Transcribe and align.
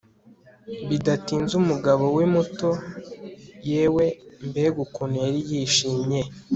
bidatinze, 0.89 1.53
umugabo 1.61 2.03
we 2.17 2.23
muto 2.33 2.69
(yewe! 3.69 4.05
mbega 4.47 4.79
ukuntu 4.85 5.15
yari 5.25 5.39
yishimye 5.49 6.21